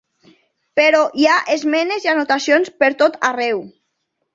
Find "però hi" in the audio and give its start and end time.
0.79-1.27